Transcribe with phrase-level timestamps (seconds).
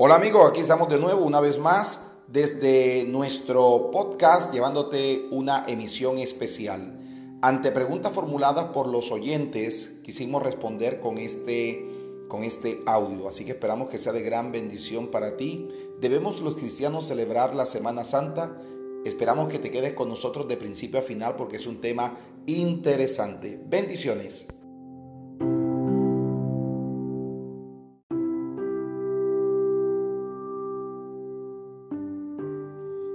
[0.00, 6.18] Hola amigo, aquí estamos de nuevo una vez más desde nuestro podcast llevándote una emisión
[6.18, 6.96] especial.
[7.42, 11.84] Ante preguntas formuladas por los oyentes, quisimos responder con este,
[12.28, 15.68] con este audio, así que esperamos que sea de gran bendición para ti.
[16.00, 18.56] ¿Debemos los cristianos celebrar la Semana Santa?
[19.04, 23.60] Esperamos que te quedes con nosotros de principio a final porque es un tema interesante.
[23.66, 24.46] Bendiciones.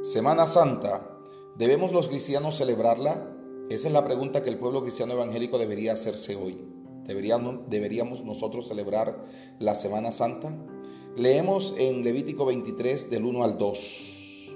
[0.04, 1.18] Semana Santa,
[1.56, 3.26] ¿debemos los cristianos celebrarla?
[3.70, 6.60] Esa es la pregunta que el pueblo cristiano evangélico debería hacerse hoy.
[7.06, 9.24] ¿Deberíamos, ¿Deberíamos nosotros celebrar
[9.60, 10.54] la Semana Santa?
[11.16, 14.52] Leemos en Levítico 23 del 1 al 2.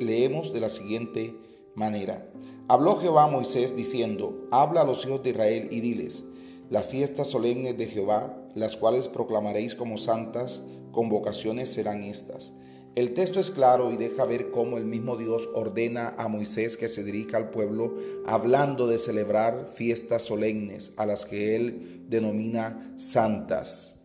[0.00, 1.38] leemos de la siguiente
[1.74, 2.32] manera.
[2.66, 6.24] Habló Jehová a Moisés diciendo, habla a los hijos de Israel y diles,
[6.70, 12.54] las fiestas solemnes de Jehová, las cuales proclamaréis como santas, convocaciones serán estas
[12.96, 16.88] el texto es claro y deja ver cómo el mismo Dios ordena a Moisés que
[16.88, 17.94] se dirija al pueblo
[18.26, 24.00] hablando de celebrar fiestas solemnes a las que él denomina santas.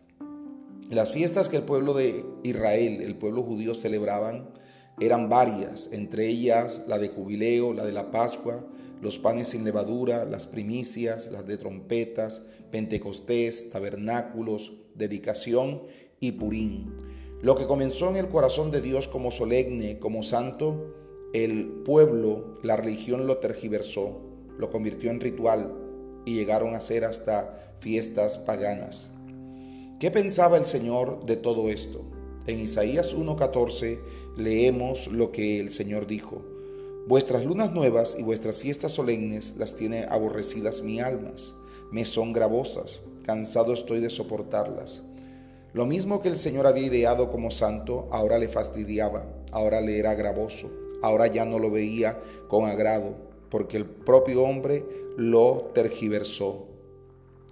[0.90, 4.50] Las fiestas que el pueblo de Israel, el pueblo judío celebraban
[5.00, 8.62] eran varias, entre ellas la de jubileo, la de la Pascua,
[9.00, 15.80] los panes sin levadura, las primicias, las de trompetas, Pentecostés, tabernáculos, dedicación
[16.20, 17.21] y purín.
[17.42, 20.94] Lo que comenzó en el corazón de Dios como solemne, como santo,
[21.32, 24.20] el pueblo, la religión lo tergiversó,
[24.58, 25.74] lo convirtió en ritual
[26.24, 29.10] y llegaron a ser hasta fiestas paganas.
[29.98, 32.04] ¿Qué pensaba el Señor de todo esto?
[32.46, 33.98] En Isaías 1.14
[34.36, 36.44] leemos lo que el Señor dijo.
[37.08, 41.56] Vuestras lunas nuevas y vuestras fiestas solemnes las tiene aborrecidas mi almas,
[41.90, 45.11] me son gravosas, cansado estoy de soportarlas.
[45.74, 50.14] Lo mismo que el Señor había ideado como santo, ahora le fastidiaba, ahora le era
[50.14, 50.70] gravoso,
[51.02, 53.16] ahora ya no lo veía con agrado,
[53.48, 54.84] porque el propio hombre
[55.16, 56.66] lo tergiversó.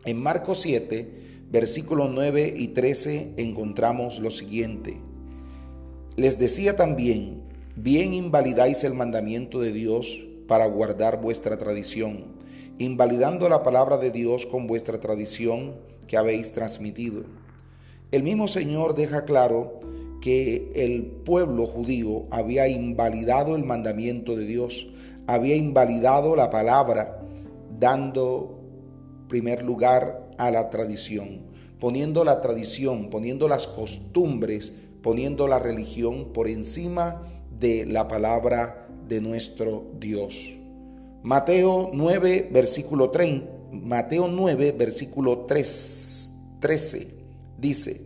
[0.04, 5.00] En Marcos 7, versículos 9 y 13 encontramos lo siguiente.
[6.16, 7.42] Les decía también,
[7.74, 12.26] bien invalidáis el mandamiento de Dios para guardar vuestra tradición,
[12.76, 15.76] invalidando la palabra de Dios con vuestra tradición
[16.06, 17.24] que habéis transmitido.
[18.12, 19.78] El mismo Señor deja claro
[20.20, 24.88] que el pueblo judío había invalidado el mandamiento de Dios,
[25.28, 27.22] había invalidado la palabra,
[27.78, 28.58] dando
[29.28, 31.42] primer lugar a la tradición,
[31.78, 34.72] poniendo la tradición, poniendo las costumbres,
[35.02, 37.22] poniendo la religión por encima
[37.60, 40.56] de la palabra de nuestro Dios.
[41.22, 47.19] Mateo 9, versículo 3, Mateo 9, versículo 3, 13
[47.60, 48.00] Dice,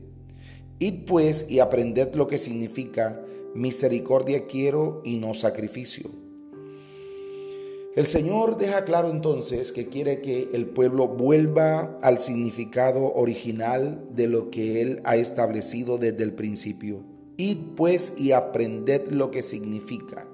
[0.81, 6.11] Id pues y aprended lo que significa misericordia quiero y no sacrificio.
[7.95, 14.27] El Señor deja claro entonces que quiere que el pueblo vuelva al significado original de
[14.27, 17.05] lo que Él ha establecido desde el principio.
[17.37, 20.27] Id pues y aprended lo que significa.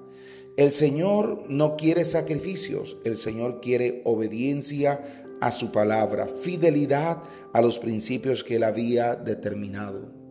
[0.57, 7.17] El Señor no quiere sacrificios, el Señor quiere obediencia a su palabra, fidelidad
[7.51, 10.21] a los principios que él había determinado.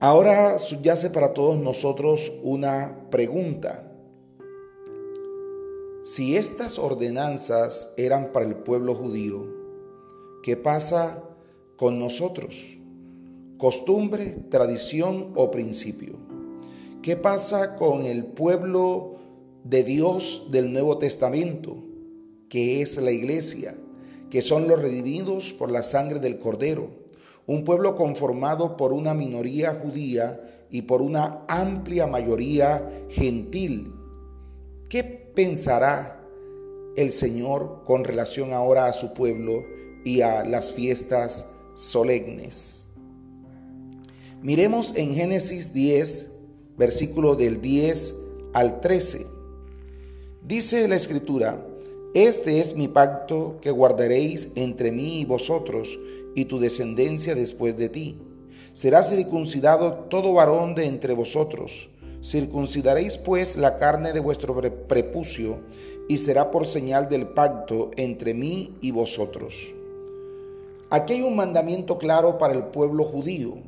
[0.00, 3.84] Ahora subyace para todos nosotros una pregunta.
[6.02, 9.46] Si estas ordenanzas eran para el pueblo judío,
[10.42, 11.22] ¿qué pasa
[11.76, 12.78] con nosotros?
[13.58, 16.14] ¿Costumbre, tradición o principio?
[17.02, 19.16] ¿Qué pasa con el pueblo
[19.64, 21.84] de Dios del Nuevo Testamento,
[22.48, 23.76] que es la iglesia?
[24.30, 26.90] Que son los redimidos por la sangre del Cordero,
[27.46, 33.94] un pueblo conformado por una minoría judía y por una amplia mayoría gentil.
[34.88, 36.20] ¿Qué pensará
[36.96, 39.64] el Señor con relación ahora a su pueblo
[40.04, 42.86] y a las fiestas solemnes?
[44.42, 46.32] Miremos en Génesis 10,
[46.76, 48.14] versículo del 10
[48.52, 49.26] al 13.
[50.46, 51.66] Dice la escritura,
[52.14, 55.98] este es mi pacto que guardaréis entre mí y vosotros
[56.34, 58.18] y tu descendencia después de ti.
[58.72, 61.90] Será circuncidado todo varón de entre vosotros.
[62.22, 64.58] Circuncidaréis pues la carne de vuestro
[64.88, 65.60] prepucio
[66.08, 69.74] y será por señal del pacto entre mí y vosotros.
[70.90, 73.58] Aquí hay un mandamiento claro para el pueblo judío,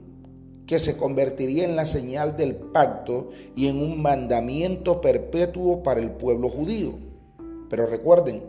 [0.67, 6.13] que se convertiría en la señal del pacto y en un mandamiento perpetuo para el
[6.13, 7.10] pueblo judío.
[7.71, 8.43] Pero recuerden,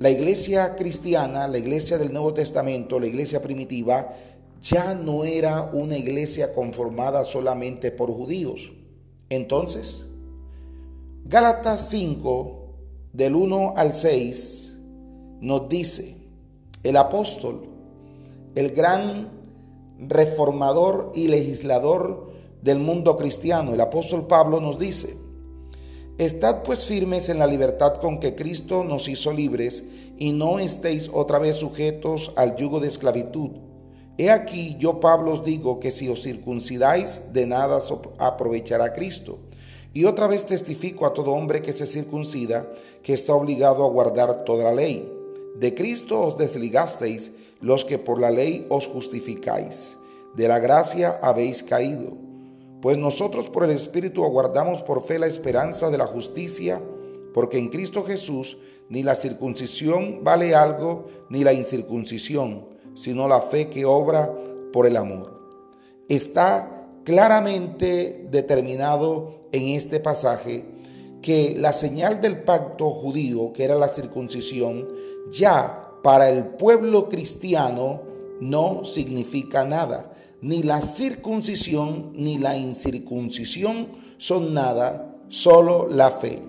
[0.00, 4.12] la iglesia cristiana, la iglesia del Nuevo Testamento, la iglesia primitiva,
[4.62, 8.72] ya no era una iglesia conformada solamente por judíos.
[9.28, 10.06] Entonces,
[11.26, 12.66] Gálatas 5,
[13.12, 14.78] del 1 al 6,
[15.40, 16.16] nos dice,
[16.82, 17.68] el apóstol,
[18.54, 19.28] el gran
[19.98, 22.32] reformador y legislador
[22.62, 25.14] del mundo cristiano, el apóstol Pablo nos dice,
[26.20, 29.84] Estad pues firmes en la libertad con que Cristo nos hizo libres
[30.18, 33.52] y no estéis otra vez sujetos al yugo de esclavitud.
[34.18, 37.78] He aquí yo Pablo os digo que si os circuncidáis de nada
[38.18, 39.38] aprovechará Cristo.
[39.94, 42.70] Y otra vez testifico a todo hombre que se circuncida
[43.02, 45.10] que está obligado a guardar toda la ley.
[45.56, 47.32] De Cristo os desligasteis
[47.62, 49.96] los que por la ley os justificáis.
[50.36, 52.29] De la gracia habéis caído
[52.80, 56.82] pues nosotros por el Espíritu aguardamos por fe la esperanza de la justicia,
[57.34, 63.68] porque en Cristo Jesús ni la circuncisión vale algo, ni la incircuncisión, sino la fe
[63.68, 64.34] que obra
[64.72, 65.40] por el amor.
[66.08, 70.64] Está claramente determinado en este pasaje
[71.22, 74.88] que la señal del pacto judío, que era la circuncisión,
[75.30, 78.02] ya para el pueblo cristiano
[78.40, 80.09] no significa nada
[80.42, 83.88] ni la circuncisión ni la incircuncisión
[84.18, 86.42] son nada, solo la fe.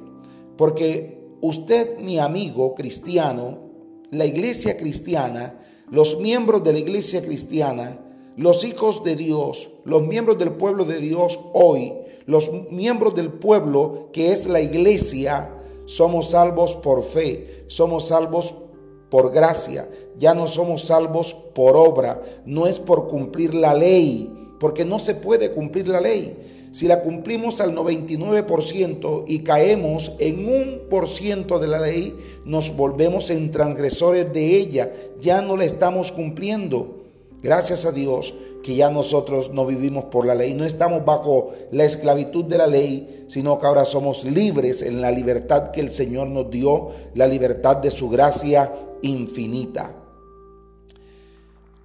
[0.57, 3.59] Porque usted, mi amigo cristiano,
[4.11, 5.59] la iglesia cristiana,
[5.89, 7.99] los miembros de la iglesia cristiana,
[8.37, 11.93] los hijos de Dios, los miembros del pueblo de Dios hoy,
[12.25, 15.53] los miembros del pueblo que es la iglesia,
[15.85, 18.53] somos salvos por fe, somos salvos
[19.09, 24.85] por gracia, ya no somos salvos por obra, no es por cumplir la ley, porque
[24.85, 26.35] no se puede cumplir la ley.
[26.71, 32.15] Si la cumplimos al 99% y caemos en un por ciento de la ley,
[32.45, 37.01] nos volvemos en transgresores de ella, ya no la estamos cumpliendo.
[37.43, 41.83] Gracias a Dios que ya nosotros no vivimos por la ley, no estamos bajo la
[41.83, 46.27] esclavitud de la ley, sino que ahora somos libres en la libertad que el Señor
[46.29, 48.71] nos dio, la libertad de su gracia
[49.01, 50.00] infinita.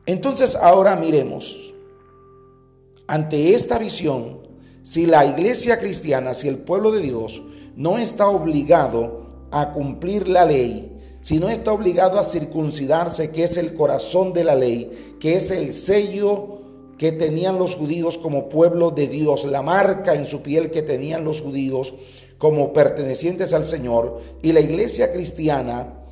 [0.06, 1.74] Entonces ahora miremos,
[3.08, 4.46] ante esta visión,
[4.84, 7.42] si la iglesia cristiana, si el pueblo de Dios
[7.74, 10.92] no está obligado a cumplir la ley,
[11.22, 15.50] si no está obligado a circuncidarse, que es el corazón de la ley, que es
[15.50, 16.60] el sello
[16.98, 21.24] que tenían los judíos como pueblo de Dios, la marca en su piel que tenían
[21.24, 21.94] los judíos
[22.38, 26.05] como pertenecientes al Señor, y la iglesia cristiana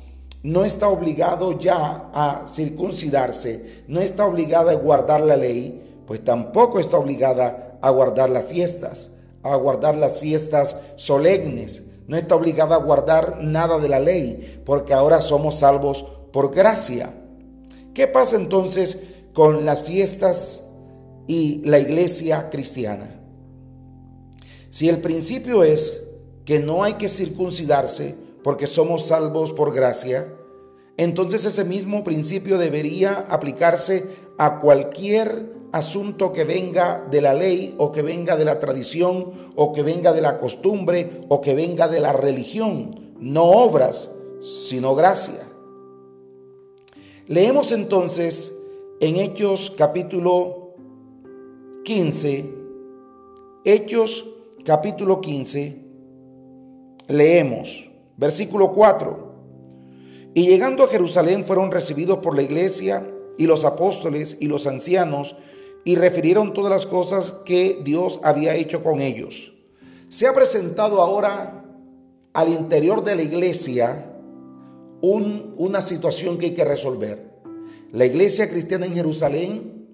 [0.45, 6.79] no está obligado ya a circuncidarse, no está obligada a guardar la ley, pues tampoco
[6.79, 9.09] está obligada a guardar las fiestas,
[9.41, 14.93] a guardar las fiestas solemnes, no está obligada a guardar nada de la ley, porque
[14.93, 17.11] ahora somos salvos por gracia.
[17.95, 18.99] ¿Qué pasa entonces
[19.33, 20.61] con las fiestas
[21.27, 23.19] y la iglesia cristiana?
[24.69, 26.03] Si el principio es
[26.45, 30.31] que no hay que circuncidarse, porque somos salvos por gracia,
[30.97, 34.05] entonces ese mismo principio debería aplicarse
[34.37, 39.73] a cualquier asunto que venga de la ley o que venga de la tradición o
[39.73, 44.11] que venga de la costumbre o que venga de la religión, no obras,
[44.43, 45.41] sino gracia.
[47.25, 48.55] Leemos entonces
[48.99, 50.75] en Hechos capítulo
[51.83, 52.53] 15,
[53.63, 54.23] Hechos
[54.63, 55.83] capítulo 15,
[57.07, 57.94] leemos.
[58.17, 59.35] Versículo 4.
[60.33, 65.35] Y llegando a Jerusalén fueron recibidos por la iglesia y los apóstoles y los ancianos
[65.83, 69.53] y refirieron todas las cosas que Dios había hecho con ellos.
[70.09, 71.63] Se ha presentado ahora
[72.33, 74.11] al interior de la iglesia
[75.01, 77.31] una situación que hay que resolver.
[77.91, 79.87] La iglesia cristiana en Jerusalén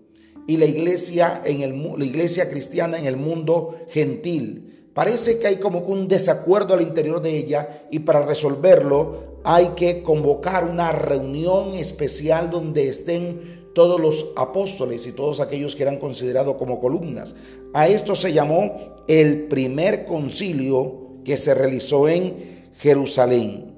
[0.48, 4.71] y la iglesia, en el, la iglesia cristiana en el mundo gentil.
[4.94, 10.04] Parece que hay como un desacuerdo al interior de ella y para resolverlo hay que
[10.04, 16.56] convocar una reunión especial donde estén todos los apóstoles y todos aquellos que eran considerados
[16.56, 17.36] como columnas.
[17.74, 18.76] A esto se llamó
[19.08, 23.74] el primer concilio que se realizó en Jerusalén.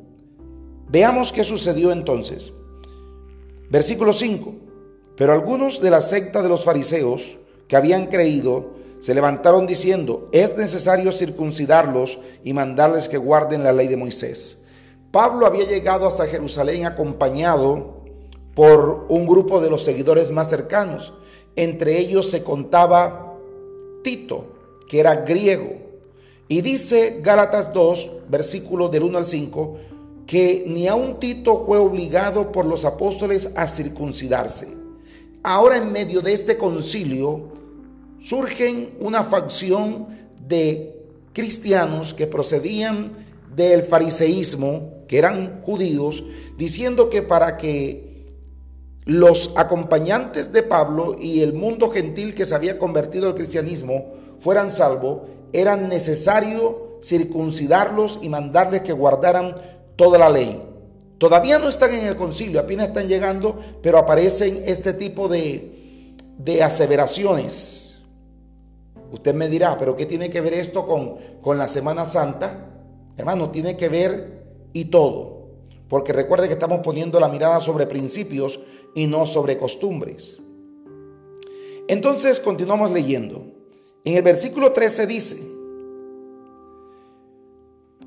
[0.90, 2.52] Veamos qué sucedió entonces.
[3.70, 4.54] Versículo 5.
[5.16, 8.73] Pero algunos de la secta de los fariseos que habían creído
[9.04, 14.62] se levantaron diciendo, es necesario circuncidarlos y mandarles que guarden la ley de Moisés.
[15.12, 18.02] Pablo había llegado hasta Jerusalén acompañado
[18.56, 21.12] por un grupo de los seguidores más cercanos.
[21.58, 23.38] Entre ellos se contaba
[24.06, 24.54] Tito,
[24.88, 25.82] que era griego.
[26.48, 29.78] Y dice Gálatas 2, versículos del 1 al 5,
[30.26, 34.82] que ni a un Tito fue obligado por los apóstoles a circuncidarse
[35.44, 37.50] ahora en medio de este concilio
[38.24, 40.08] surgen una facción
[40.48, 40.96] de
[41.34, 43.12] cristianos que procedían
[43.54, 46.24] del fariseísmo, que eran judíos,
[46.58, 48.26] diciendo que para que
[49.06, 54.72] los acompañantes de Pablo y el mundo gentil que se había convertido al cristianismo fueran
[54.72, 59.56] salvos, era necesario circuncidarlos y mandarles que guardaran
[59.98, 60.62] toda la ley.
[61.18, 66.64] Todavía no están en el concilio, apenas están llegando, pero aparecen este tipo de, de
[66.64, 67.83] aseveraciones
[69.14, 72.72] Usted me dirá, pero ¿qué tiene que ver esto con, con la Semana Santa?
[73.16, 74.44] Hermano, tiene que ver
[74.74, 75.52] y todo.
[75.88, 78.60] Porque recuerde que estamos poniendo la mirada sobre principios
[78.96, 80.40] y no sobre costumbres.
[81.88, 83.46] Entonces continuamos leyendo.
[84.04, 85.44] En el versículo 13 dice,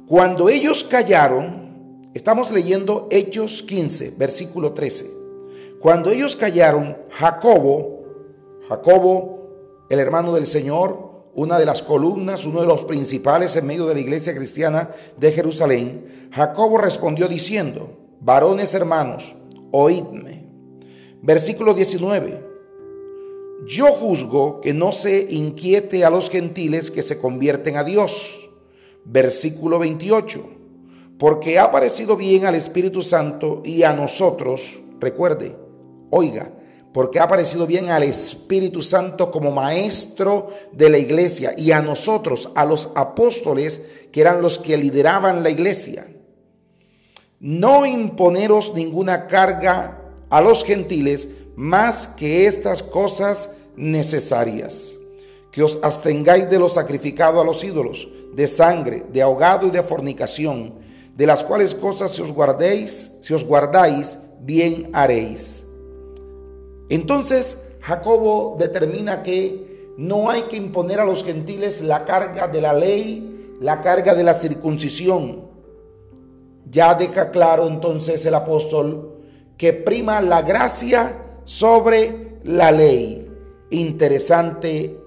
[0.09, 5.09] cuando ellos callaron, estamos leyendo Hechos 15, versículo 13.
[5.81, 8.03] Cuando ellos callaron, Jacobo,
[8.69, 9.36] Jacobo
[9.89, 13.95] el hermano del Señor, una de las columnas, uno de los principales en medio de
[13.95, 17.91] la iglesia cristiana de Jerusalén, Jacobo respondió diciendo,
[18.21, 19.35] varones hermanos,
[19.71, 20.47] oídme.
[21.23, 22.47] Versículo 19.
[23.67, 28.49] Yo juzgo que no se inquiete a los gentiles que se convierten a Dios.
[29.05, 30.45] Versículo 28.
[31.19, 35.57] Porque ha parecido bien al Espíritu Santo y a nosotros, recuerde,
[36.11, 36.53] oiga,
[36.97, 42.49] porque ha parecido bien al Espíritu Santo como maestro de la iglesia y a nosotros,
[42.55, 46.09] a los apóstoles, que eran los que lideraban la iglesia.
[47.39, 50.01] No imponeros ninguna carga
[50.31, 54.95] a los gentiles más que estas cosas necesarias.
[55.53, 59.83] Que os abstengáis de lo sacrificado a los ídolos, de sangre, de ahogado y de
[59.83, 60.77] fornicación,
[61.15, 65.66] de las cuales cosas si os guardéis, si os guardáis, bien haréis.
[66.89, 72.73] Entonces Jacobo determina que no hay que imponer a los gentiles la carga de la
[72.73, 75.47] ley, la carga de la circuncisión.
[76.71, 79.21] Ya deja claro entonces el apóstol
[79.57, 83.31] que prima la gracia sobre la ley.
[83.71, 84.99] Interesante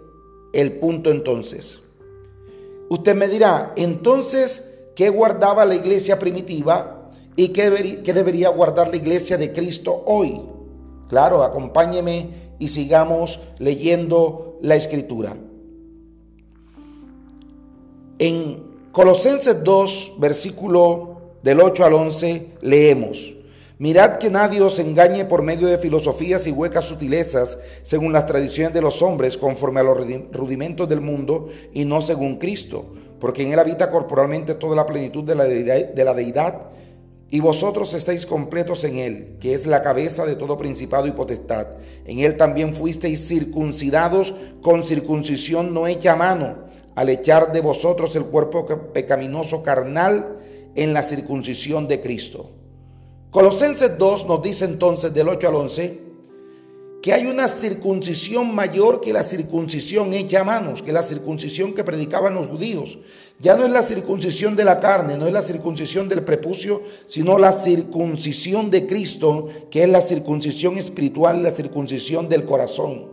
[0.53, 1.79] el punto entonces.
[2.89, 9.37] Usted me dirá, entonces, ¿qué guardaba la iglesia primitiva y qué debería, guardar la iglesia
[9.37, 10.41] de Cristo hoy?
[11.09, 15.35] Claro, acompáñeme y sigamos leyendo la escritura.
[18.19, 23.35] En Colosenses 2, versículo del 8 al 11, leemos.
[23.79, 28.73] Mirad que nadie os engañe por medio de filosofías y huecas sutilezas, según las tradiciones
[28.73, 29.97] de los hombres, conforme a los
[30.33, 32.85] rudimentos del mundo, y no según Cristo,
[33.19, 36.69] porque en él habita corporalmente toda la plenitud de la deidad, de la deidad
[37.31, 41.67] y vosotros estáis completos en Él, que es la cabeza de todo principado y potestad.
[42.05, 46.55] En Él también fuisteis circuncidados con circuncisión no hecha a mano,
[46.95, 50.39] al echar de vosotros el cuerpo pecaminoso carnal
[50.75, 52.49] en la circuncisión de Cristo.
[53.29, 56.08] Colosenses 2 nos dice entonces del 8 al 11,
[57.01, 61.83] que hay una circuncisión mayor que la circuncisión hecha a manos, que la circuncisión que
[61.83, 62.99] predicaban los judíos.
[63.39, 67.37] Ya no es la circuncisión de la carne, no es la circuncisión del prepucio, sino
[67.37, 73.07] la circuncisión de Cristo, que es la circuncisión espiritual, la circuncisión del corazón.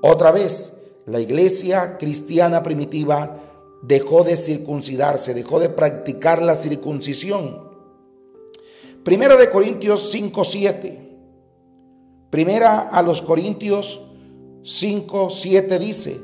[0.00, 0.74] Otra vez,
[1.06, 3.40] la iglesia cristiana primitiva
[3.82, 7.68] dejó de circuncidarse, dejó de practicar la circuncisión.
[9.02, 11.03] Primero de Corintios 5, 7.
[12.34, 14.00] Primera a los Corintios
[14.64, 16.20] 5, 7 dice,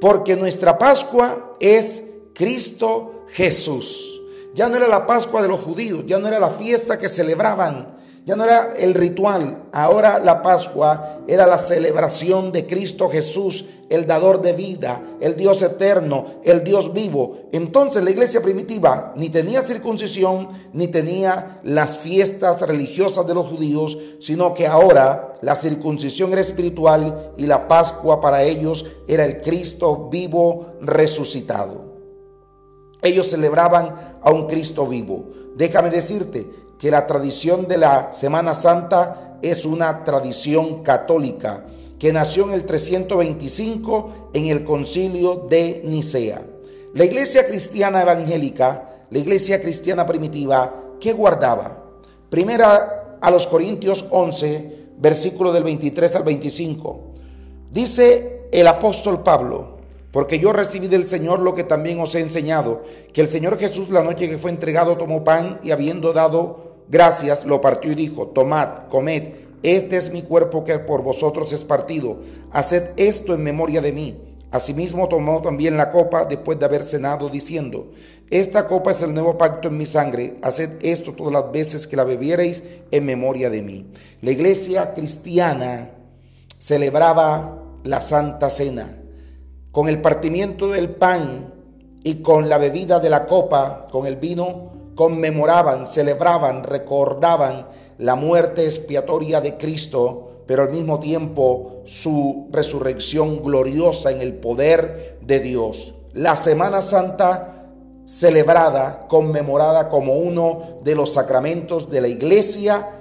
[0.00, 2.02] porque nuestra Pascua es
[2.34, 4.20] Cristo Jesús.
[4.56, 7.96] Ya no era la Pascua de los judíos, ya no era la fiesta que celebraban,
[8.24, 14.06] ya no era el ritual, ahora la Pascua era la celebración de Cristo Jesús, el
[14.06, 17.48] dador de vida, el Dios eterno, el Dios vivo.
[17.50, 23.98] Entonces la iglesia primitiva ni tenía circuncisión, ni tenía las fiestas religiosas de los judíos,
[24.20, 30.08] sino que ahora la circuncisión era espiritual y la Pascua para ellos era el Cristo
[30.10, 31.92] vivo resucitado.
[33.02, 35.24] Ellos celebraban a un Cristo vivo.
[35.56, 36.48] Déjame decirte
[36.82, 41.64] que la tradición de la Semana Santa es una tradición católica
[41.96, 46.42] que nació en el 325 en el concilio de Nicea.
[46.94, 51.84] La iglesia cristiana evangélica, la iglesia cristiana primitiva, ¿qué guardaba?
[52.28, 57.00] Primera a los Corintios 11, versículo del 23 al 25.
[57.70, 59.78] Dice el apóstol Pablo,
[60.10, 63.88] porque yo recibí del Señor lo que también os he enseñado, que el Señor Jesús
[63.90, 68.28] la noche que fue entregado tomó pan y habiendo dado gracias, lo partió y dijo,
[68.28, 72.18] tomad, comed, Este es mi cuerpo que por vosotros es partido.
[72.50, 74.32] Haced esto en memoria de mí.
[74.52, 77.90] Asimismo tomó también la copa después de haber cenado, diciendo,
[78.28, 81.96] Esta copa es el nuevo pacto en mi sangre, haced esto todas las veces que
[81.96, 83.86] la bebiereis en memoria de mí.
[84.20, 85.90] La iglesia cristiana
[86.58, 88.98] celebraba la Santa Cena.
[89.70, 91.54] Con el partimiento del pan
[92.04, 97.68] y con la bebida de la copa, con el vino, conmemoraban, celebraban, recordaban
[97.98, 105.18] la muerte expiatoria de Cristo pero al mismo tiempo su resurrección gloriosa en el poder
[105.22, 105.94] de Dios.
[106.12, 107.70] La Semana Santa
[108.04, 113.00] celebrada, conmemorada como uno de los sacramentos de la iglesia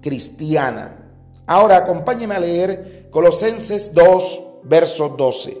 [0.00, 1.10] cristiana.
[1.46, 5.56] Ahora acompáñeme a leer Colosenses 2, verso 12.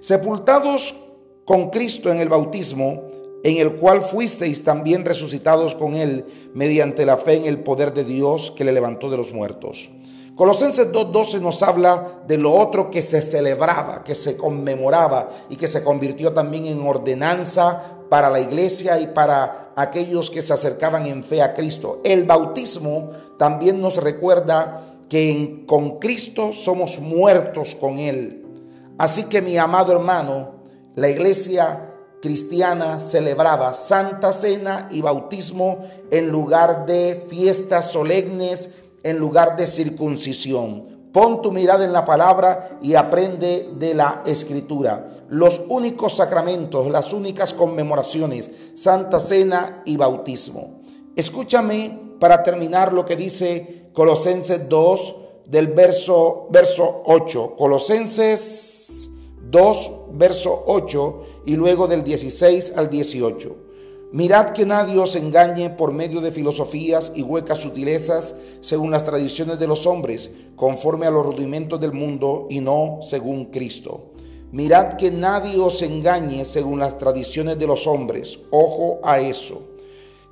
[0.00, 0.94] Sepultados
[1.44, 3.02] con Cristo en el bautismo,
[3.44, 8.02] en el cual fuisteis también resucitados con Él mediante la fe en el poder de
[8.02, 9.90] Dios que le levantó de los muertos
[10.36, 15.68] Colosenses 2.12 nos habla de lo otro que se celebraba, que se conmemoraba y que
[15.68, 21.22] se convirtió también en ordenanza para la iglesia y para aquellos que se acercaban en
[21.22, 22.00] fe a Cristo.
[22.02, 28.44] El bautismo también nos recuerda que con Cristo somos muertos con Él.
[28.98, 30.56] Así que mi amado hermano,
[30.96, 31.93] la iglesia
[32.24, 41.10] cristiana celebraba Santa Cena y bautismo en lugar de fiestas solemnes en lugar de circuncisión.
[41.12, 45.06] Pon tu mirada en la palabra y aprende de la escritura.
[45.28, 50.80] Los únicos sacramentos, las únicas conmemoraciones, Santa Cena y bautismo.
[51.14, 57.54] Escúchame para terminar lo que dice Colosenses 2 del verso, verso 8.
[57.54, 59.10] Colosenses
[59.50, 63.56] 2, verso 8 y luego del 16 al 18.
[64.12, 69.58] Mirad que nadie os engañe por medio de filosofías y huecas sutilezas según las tradiciones
[69.58, 74.12] de los hombres, conforme a los rudimentos del mundo y no según Cristo.
[74.52, 78.38] Mirad que nadie os engañe según las tradiciones de los hombres.
[78.52, 79.62] Ojo a eso.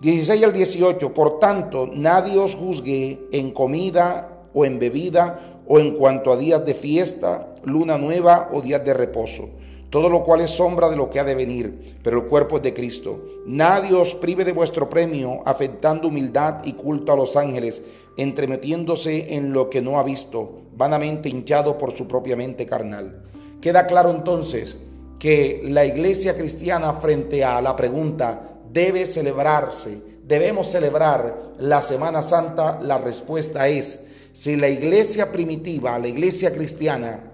[0.01, 1.13] 16 al 18.
[1.13, 6.65] Por tanto, nadie os juzgue en comida o en bebida o en cuanto a días
[6.65, 9.49] de fiesta, luna nueva o días de reposo
[9.93, 12.63] todo lo cual es sombra de lo que ha de venir, pero el cuerpo es
[12.63, 13.27] de Cristo.
[13.45, 17.83] Nadie os prive de vuestro premio, afectando humildad y culto a los ángeles,
[18.17, 23.23] entremetiéndose en lo que no ha visto, vanamente hinchado por su propia mente carnal.
[23.61, 24.77] Queda claro entonces
[25.19, 30.01] que la iglesia cristiana frente a la pregunta, ¿debe celebrarse?
[30.25, 32.81] ¿Debemos celebrar la Semana Santa?
[32.81, 37.32] La respuesta es, si la iglesia primitiva, la iglesia cristiana,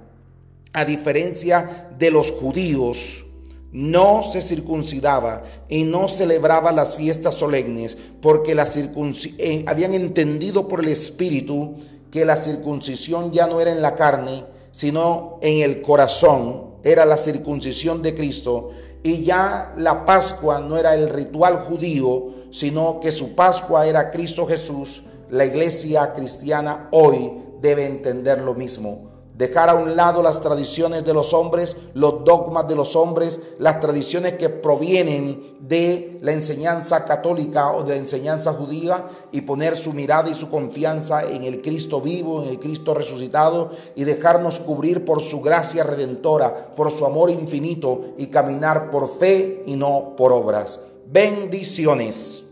[0.73, 3.25] a diferencia de los judíos,
[3.73, 10.81] no se circuncidaba y no celebraba las fiestas solemnes porque la eh, habían entendido por
[10.81, 11.75] el Espíritu
[12.11, 17.19] que la circuncisión ya no era en la carne, sino en el corazón, era la
[17.19, 18.71] circuncisión de Cristo
[19.03, 24.47] y ya la Pascua no era el ritual judío, sino que su Pascua era Cristo
[24.47, 25.03] Jesús.
[25.31, 29.08] La iglesia cristiana hoy debe entender lo mismo
[29.38, 33.81] dejar a un lado las tradiciones de los hombres, los dogmas de los hombres, las
[33.81, 39.92] tradiciones que provienen de la enseñanza católica o de la enseñanza judía y poner su
[39.92, 45.05] mirada y su confianza en el Cristo vivo, en el Cristo resucitado y dejarnos cubrir
[45.05, 50.33] por su gracia redentora, por su amor infinito y caminar por fe y no por
[50.33, 50.81] obras.
[51.07, 52.48] Bendiciones.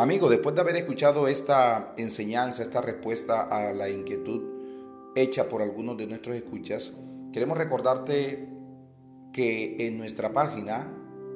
[0.00, 4.40] Amigo, después de haber escuchado esta enseñanza, esta respuesta a la inquietud
[5.14, 6.94] hecha por algunos de nuestros escuchas,
[7.34, 8.48] queremos recordarte
[9.30, 10.90] que en nuestra página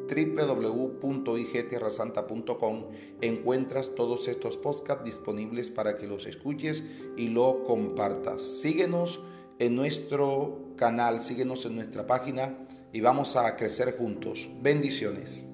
[0.09, 2.85] www.igtierrasanta.com
[3.21, 6.85] encuentras todos estos podcasts disponibles para que los escuches
[7.19, 8.43] y lo compartas.
[8.43, 9.21] Síguenos
[9.59, 14.49] en nuestro canal, síguenos en nuestra página y vamos a crecer juntos.
[14.63, 15.45] Bendiciones.